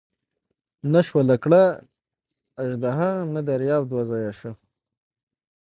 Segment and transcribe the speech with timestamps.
[0.91, 1.63] نه شوه لکړه
[2.63, 4.51] اژدها نه دریاب دوه ځایه شو.